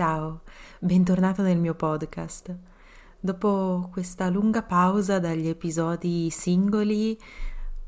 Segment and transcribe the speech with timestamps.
[0.00, 0.40] Ciao,
[0.78, 2.56] bentornato nel mio podcast.
[3.20, 7.18] Dopo questa lunga pausa dagli episodi singoli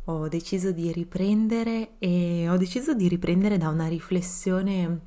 [0.04, 5.00] ho deciso di riprendere e ho deciso di riprendere da una riflessione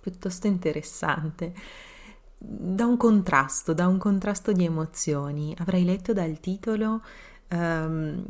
[0.00, 1.52] piuttosto interessante,
[2.38, 5.52] da un contrasto, da un contrasto di emozioni.
[5.58, 7.02] Avrai letto dal titolo
[7.50, 8.24] um,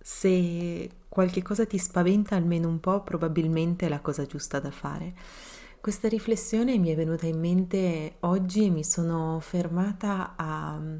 [0.00, 5.12] se qualche cosa ti spaventa almeno un po', probabilmente è la cosa giusta da fare.
[5.80, 10.96] Questa riflessione mi è venuta in mente oggi e mi sono fermata a mm,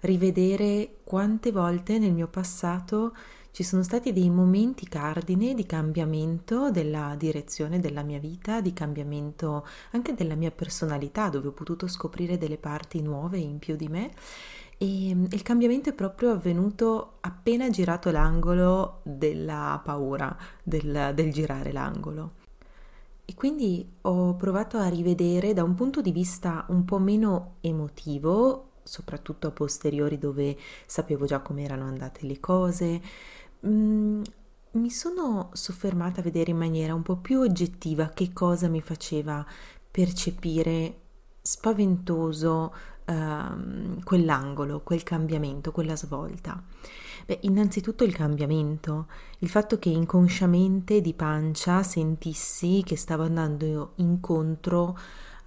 [0.00, 3.14] rivedere quante volte nel mio passato
[3.52, 9.64] ci sono stati dei momenti cardine di cambiamento della direzione della mia vita, di cambiamento
[9.92, 14.10] anche della mia personalità, dove ho potuto scoprire delle parti nuove in più di me.
[14.76, 21.70] E mm, il cambiamento è proprio avvenuto appena girato l'angolo della paura, del, del girare
[21.70, 22.44] l'angolo.
[23.28, 28.74] E quindi ho provato a rivedere da un punto di vista un po' meno emotivo,
[28.84, 33.02] soprattutto a posteriori dove sapevo già come erano andate le cose,
[33.66, 34.22] mm,
[34.72, 39.44] mi sono soffermata a vedere in maniera un po' più oggettiva che cosa mi faceva
[39.90, 41.00] percepire
[41.42, 42.72] spaventoso
[43.06, 46.62] uh, quell'angolo, quel cambiamento, quella svolta.
[47.26, 54.96] Beh, innanzitutto il cambiamento, il fatto che inconsciamente di pancia sentissi che stavo andando incontro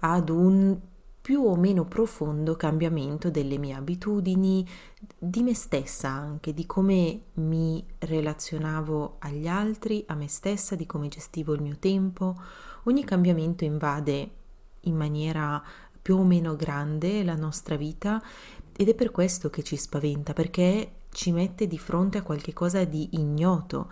[0.00, 0.78] ad un
[1.20, 4.66] più o meno profondo cambiamento delle mie abitudini,
[5.18, 11.08] di me stessa anche, di come mi relazionavo agli altri, a me stessa, di come
[11.08, 12.36] gestivo il mio tempo.
[12.84, 14.30] Ogni cambiamento invade
[14.84, 15.62] in maniera
[16.00, 18.22] più o meno grande la nostra vita
[18.76, 23.08] ed è per questo che ci spaventa, perché ci mette di fronte a qualcosa di
[23.12, 23.90] ignoto,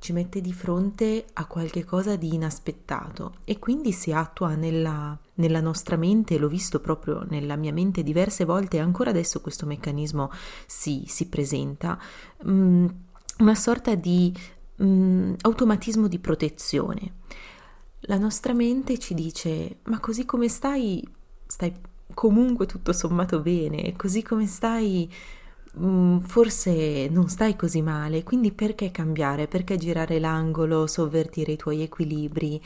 [0.00, 5.96] ci mette di fronte a qualcosa di inaspettato e quindi si attua nella, nella nostra
[5.96, 10.30] mente, l'ho visto proprio nella mia mente diverse volte e ancora adesso questo meccanismo
[10.66, 11.98] si, si presenta,
[12.48, 12.86] mm,
[13.38, 14.34] una sorta di
[14.82, 17.12] mm, automatismo di protezione.
[18.04, 21.06] La nostra mente ci dice ma così come stai,
[21.50, 21.74] stai
[22.14, 25.10] comunque tutto sommato bene, così come stai
[25.78, 29.46] Mm, forse non stai così male, quindi perché cambiare?
[29.46, 32.60] Perché girare l'angolo, sovvertire i tuoi equilibri,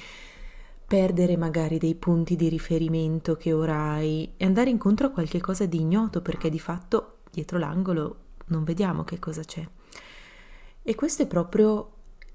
[0.87, 5.67] perdere magari dei punti di riferimento che ora hai e andare incontro a qualche cosa
[5.67, 9.67] di ignoto perché di fatto dietro l'angolo non vediamo che cosa c'è.
[10.83, 11.91] E questo è proprio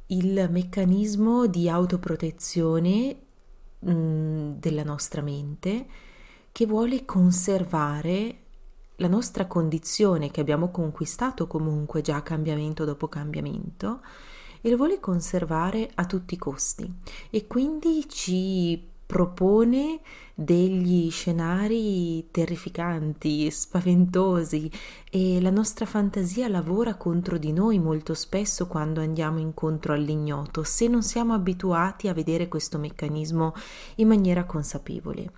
[0.07, 3.15] il meccanismo di autoprotezione
[3.79, 5.87] mh, mm, della nostra mente
[6.51, 8.37] che vuole conservare
[8.95, 14.01] la nostra condizione che abbiamo conquistato comunque già cambiamento dopo cambiamento
[14.61, 16.91] e lo vuole conservare a tutti i costi.
[17.29, 20.01] E quindi ci propone
[20.35, 24.69] degli scenari terrificanti, spaventosi
[25.09, 30.87] e la nostra fantasia lavora contro di noi molto spesso quando andiamo incontro all'ignoto, se
[30.87, 33.55] non siamo abituati a vedere questo meccanismo
[33.95, 35.31] in maniera consapevole.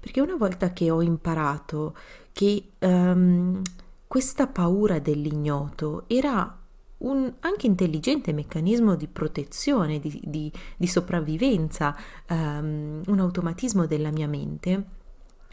[0.00, 1.94] Perché una volta che ho imparato
[2.32, 3.62] che um,
[4.08, 6.63] questa paura dell'ignoto era
[7.04, 11.96] un anche intelligente meccanismo di protezione, di, di, di sopravvivenza,
[12.28, 14.84] um, un automatismo della mia mente,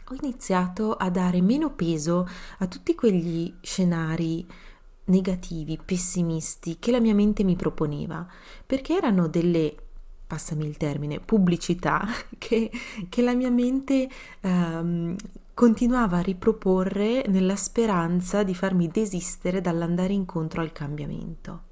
[0.08, 4.46] ho iniziato a dare meno peso a tutti quegli scenari
[5.04, 8.26] negativi, pessimisti che la mia mente mi proponeva,
[8.64, 9.74] perché erano delle
[10.26, 12.06] passami il termine, pubblicità
[12.38, 12.70] che,
[13.10, 14.08] che la mia mente
[14.40, 15.14] um,
[15.62, 21.66] continuava a riproporre nella speranza di farmi desistere dall'andare incontro al cambiamento.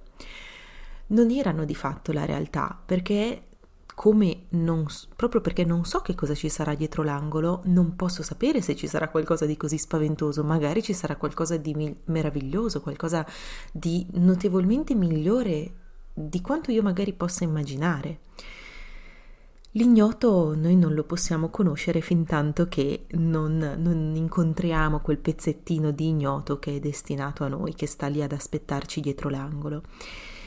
[1.09, 3.47] Non erano di fatto la realtà, perché
[3.93, 4.87] come non,
[5.17, 8.87] proprio perché non so che cosa ci sarà dietro l'angolo, non posso sapere se ci
[8.87, 13.27] sarà qualcosa di così spaventoso, magari ci sarà qualcosa di meraviglioso, qualcosa
[13.72, 15.72] di notevolmente migliore
[16.15, 18.21] di quanto io magari possa immaginare.
[19.75, 26.09] L'ignoto noi non lo possiamo conoscere fin tanto che non, non, incontriamo quel pezzettino di
[26.09, 29.83] ignoto che è destinato a noi, che sta lì ad aspettarci dietro l'angolo.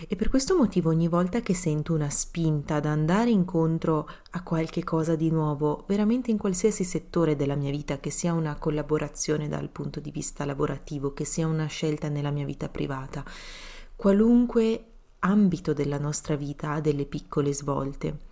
[0.10, 4.84] E per questo motivo ogni volta che sento una spinta ad andare incontro a qualche
[4.84, 9.70] cosa di nuovo, veramente in qualsiasi settore della mia vita, che sia una collaborazione dal
[9.70, 13.24] punto di vista lavorativo, che sia una scelta nella mia vita privata,
[13.96, 14.86] qualunque
[15.20, 18.32] ambito della nostra vita ha delle piccole svolte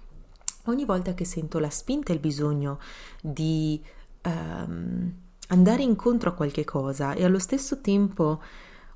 [0.65, 2.79] ogni volta che sento la spinta e il bisogno
[3.21, 3.81] di
[4.23, 5.13] um,
[5.47, 8.41] andare incontro a qualche cosa e allo stesso tempo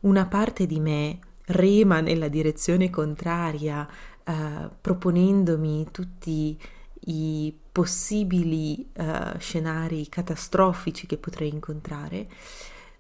[0.01, 3.87] una parte di me rema nella direzione contraria,
[4.25, 6.59] uh, proponendomi tutti
[7.07, 12.27] i possibili uh, scenari catastrofici che potrei incontrare,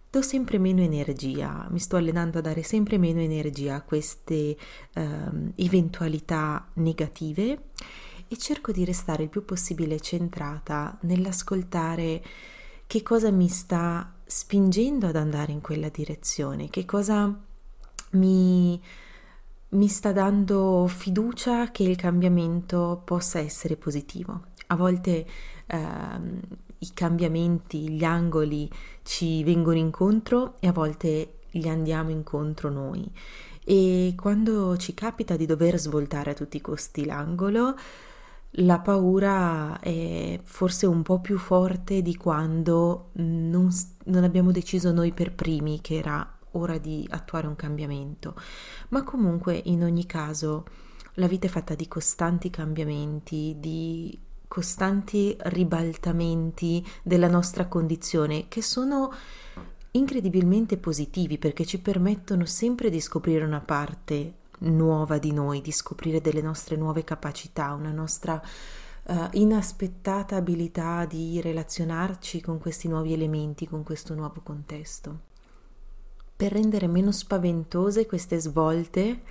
[0.09, 4.55] do sempre meno energia, mi sto allenando a dare sempre meno energia a queste
[4.95, 7.59] uh, eventualità negative
[8.27, 12.23] e cerco di restare il più possibile centrata nell'ascoltare
[12.87, 17.33] che cosa mi sta spingendo ad andare in quella direzione, che cosa
[18.11, 18.81] mi,
[19.69, 24.45] mi sta dando fiducia che il cambiamento possa essere positivo.
[24.67, 25.25] A volte
[25.67, 26.39] ehm,
[26.79, 28.69] i cambiamenti, gli angoli
[29.03, 33.09] ci vengono incontro e a volte gli andiamo incontro noi.
[33.63, 37.75] E quando ci capita di dover svoltare a tutti i costi l'angolo,
[38.59, 43.69] la paura è forse un po' più forte di quando non,
[44.05, 48.35] non, abbiamo deciso noi per primi che era ora di attuare un cambiamento.
[48.89, 50.65] Ma comunque, in ogni caso,
[51.15, 54.17] la vita è fatta di costanti cambiamenti, di
[54.47, 59.11] costanti ribaltamenti della nostra condizione che sono
[59.91, 66.21] incredibilmente positivi perché ci permettono sempre di scoprire una parte nuova di noi, di scoprire
[66.21, 68.41] delle nostre nuove capacità, una nostra
[69.03, 75.19] uh, inaspettata abilità di relazionarci con questi nuovi elementi, con questo nuovo contesto.
[76.35, 79.21] Per rendere meno spaventose queste svolte,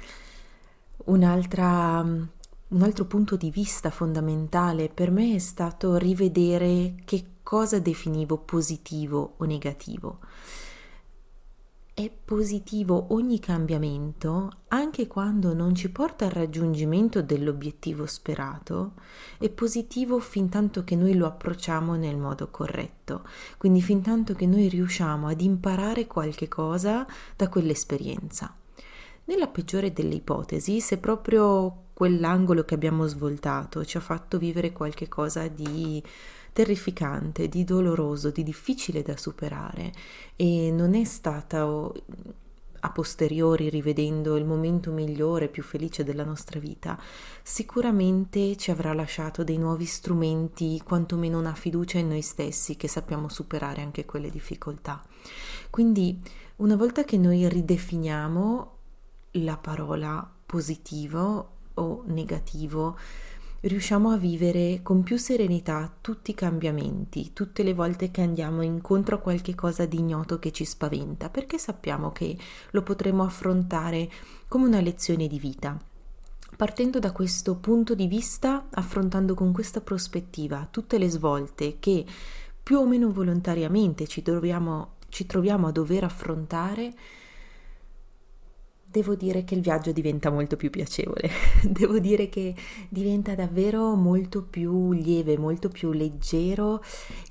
[1.05, 8.39] un'altra, un altro punto di vista fondamentale per me è stato rivedere che cosa definivo
[8.39, 10.21] positivo o negativo
[11.95, 18.95] è positivo ogni cambiamento, anche quando non ci porta al raggiungimento dell'obiettivo sperato,
[19.39, 23.23] è positivo fin tanto che noi lo approcciamo nel modo corretto,
[23.59, 27.07] quindi fin tanto che noi riusciamo ad imparare qualche cosa
[27.37, 28.53] da quell'esperienza.
[29.27, 35.07] Nella peggiore delle ipotesi, se proprio quell'angolo che abbiamo svoltato ci ha fatto vivere qualche
[35.07, 36.03] cosa di
[36.55, 39.93] terrificante, di doloroso, di difficile da superare
[40.37, 41.67] e non è stata
[42.85, 47.01] a posteriori rivedendo il momento migliore, più felice della nostra vita,
[47.43, 53.29] sicuramente ci avrà lasciato dei nuovi strumenti, quantomeno una fiducia in noi stessi che sappiamo
[53.29, 55.03] superare anche quelle difficoltà.
[55.71, 56.21] Quindi
[56.57, 58.73] una volta che noi ridefiniamo
[59.33, 62.97] la parola positivo o negativo,
[63.65, 69.17] riusciamo a vivere con più serenità tutti i cambiamenti, tutte le volte che andiamo incontro
[69.17, 72.37] a qualche cosa di ignoto che ci spaventa, perché sappiamo che
[72.71, 74.11] lo potremo affrontare
[74.49, 75.79] come una lezione di vita.
[76.57, 82.05] Partendo da questo punto di vista, affrontando con questa prospettiva tutte le svolte che
[82.63, 86.93] più o meno volontariamente ci troviamo, ci troviamo a dover affrontare,
[88.95, 91.29] devo dire che il viaggio diventa molto più piacevole,
[91.67, 92.55] devo dire che
[92.89, 96.81] diventa davvero molto più lieve, molto più leggero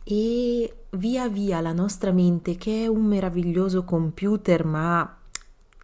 [0.04, 5.18] e via via la nostra mente, che è un meraviglioso computer, ma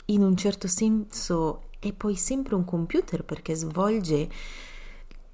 [0.07, 4.27] in un certo senso è poi sempre un computer perché svolge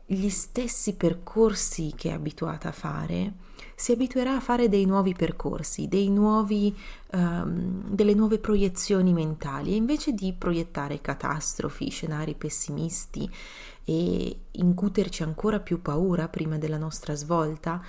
[0.05, 3.33] gli stessi percorsi che è abituata a fare,
[3.75, 6.75] si abituerà a fare dei nuovi percorsi, dei nuovi,
[7.13, 13.29] um, delle nuove proiezioni mentali e invece di proiettare catastrofi, scenari pessimisti
[13.83, 17.81] e incuterci ancora più paura prima della nostra svolta,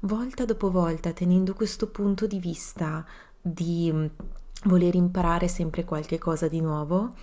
[0.00, 3.04] volta dopo volta tenendo questo punto di vista
[3.40, 4.06] di mm,
[4.64, 7.14] voler imparare sempre qualche cosa di nuovo,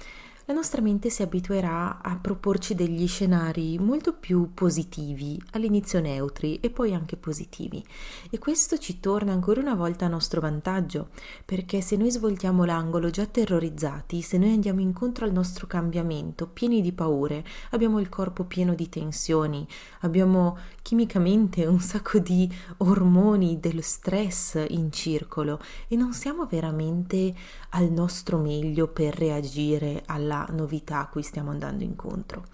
[0.45, 6.69] la nostra mente si abituerà a proporci degli scenari molto più positivi, all'inizio neutri e
[6.69, 7.81] poi anche positivi.
[8.29, 11.11] E questo ci torna ancora una volta a nostro vantaggio,
[11.45, 16.81] perché se noi svoltiamo l'angolo già terrorizzati, se noi andiamo incontro al nostro cambiamento pieni
[16.81, 19.65] di paure, abbiamo il corpo pieno di tensioni,
[20.01, 27.33] abbiamo chimicamente un sacco di ormoni dello stress in circolo e non siamo veramente
[27.69, 32.45] al nostro meglio per reagire alla alla novità a cui stiamo andando incontro.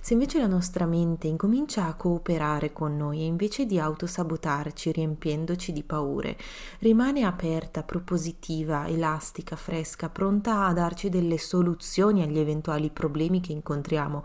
[0.00, 5.72] Se invece la nostra mente incomincia a cooperare con noi e invece di autosabotarci riempiendoci
[5.72, 6.36] di paure,
[6.80, 14.24] rimane aperta, propositiva, elastica, fresca, pronta a darci delle soluzioni agli eventuali problemi che incontriamo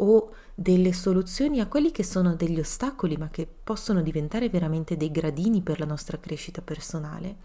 [0.00, 5.10] o delle soluzioni a quelli che sono degli ostacoli ma che possono diventare veramente dei
[5.10, 7.36] gradini per la nostra crescita personale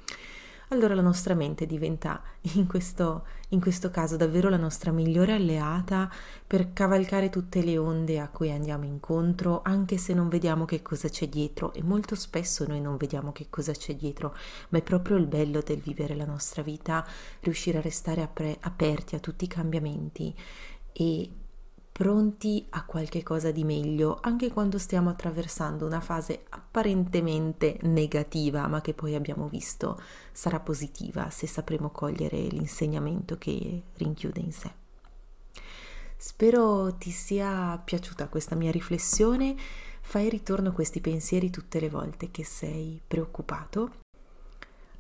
[0.73, 2.21] allora la nostra mente diventa
[2.55, 6.11] in questo, in questo caso davvero la nostra migliore alleata
[6.45, 11.07] per cavalcare tutte le onde a cui andiamo incontro, anche se non vediamo che cosa
[11.07, 11.73] c'è dietro.
[11.73, 14.35] E molto spesso noi non vediamo che cosa c'è dietro,
[14.69, 17.05] ma è proprio il bello del vivere la nostra vita,
[17.41, 20.35] riuscire a restare apre- aperti a tutti i cambiamenti
[20.91, 21.29] e
[21.93, 28.81] pronti a qualche cosa di meglio, anche quando stiamo attraversando una fase apparentemente negativa, ma
[28.81, 34.71] che poi abbiamo visto sarà positiva se sapremo cogliere l'insegnamento che rinchiude in sé.
[36.17, 39.55] Spero ti sia piaciuta questa mia riflessione,
[40.01, 44.01] fai ritorno a questi pensieri tutte le volte che sei preoccupato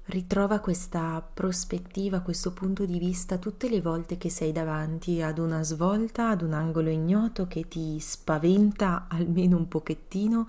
[0.05, 5.63] Ritrova questa prospettiva, questo punto di vista tutte le volte che sei davanti ad una
[5.63, 10.45] svolta, ad un angolo ignoto che ti spaventa almeno un pochettino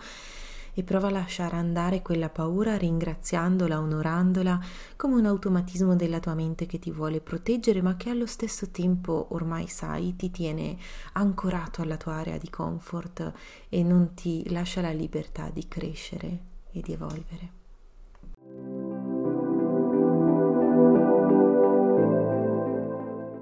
[0.75, 4.61] e prova a lasciare andare quella paura ringraziandola, onorandola
[4.97, 9.29] come un automatismo della tua mente che ti vuole proteggere ma che allo stesso tempo
[9.31, 10.77] ormai sai ti tiene
[11.13, 13.33] ancorato alla tua area di comfort
[13.69, 16.39] e non ti lascia la libertà di crescere
[16.73, 17.63] e di evolvere.